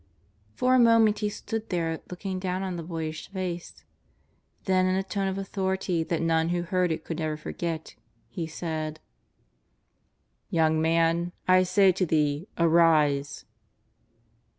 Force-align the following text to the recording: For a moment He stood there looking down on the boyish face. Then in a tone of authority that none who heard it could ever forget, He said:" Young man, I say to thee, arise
For 0.55 0.73
a 0.73 0.79
moment 0.79 1.19
He 1.19 1.29
stood 1.29 1.69
there 1.69 1.99
looking 2.09 2.39
down 2.39 2.63
on 2.63 2.75
the 2.75 2.81
boyish 2.81 3.27
face. 3.29 3.83
Then 4.63 4.87
in 4.87 4.95
a 4.95 5.03
tone 5.03 5.27
of 5.27 5.37
authority 5.37 6.03
that 6.03 6.23
none 6.23 6.49
who 6.49 6.63
heard 6.63 6.91
it 6.91 7.03
could 7.03 7.21
ever 7.21 7.37
forget, 7.37 7.93
He 8.27 8.47
said:" 8.47 8.99
Young 10.49 10.81
man, 10.81 11.33
I 11.47 11.61
say 11.61 11.91
to 11.91 12.05
thee, 12.07 12.47
arise 12.57 13.45